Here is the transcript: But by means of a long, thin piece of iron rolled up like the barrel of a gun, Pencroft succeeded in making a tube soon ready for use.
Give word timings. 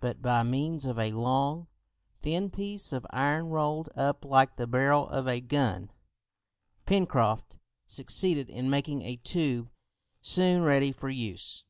But 0.00 0.20
by 0.20 0.42
means 0.42 0.86
of 0.86 0.98
a 0.98 1.12
long, 1.12 1.68
thin 2.18 2.50
piece 2.50 2.92
of 2.92 3.06
iron 3.10 3.46
rolled 3.46 3.90
up 3.94 4.24
like 4.24 4.56
the 4.56 4.66
barrel 4.66 5.08
of 5.08 5.28
a 5.28 5.40
gun, 5.40 5.92
Pencroft 6.84 7.58
succeeded 7.86 8.50
in 8.50 8.68
making 8.68 9.02
a 9.02 9.18
tube 9.18 9.70
soon 10.20 10.62
ready 10.64 10.90
for 10.90 11.10
use. 11.10 11.64